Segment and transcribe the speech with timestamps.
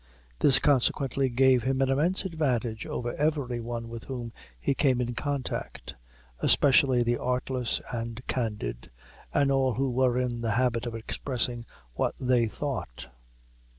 [0.39, 5.13] This consequently gave him an immense advantage over every one with whom he came in
[5.13, 5.93] contact,
[6.39, 8.89] especially the artless and candid,
[9.31, 13.09] and all who were in the habit of expressing what they thought.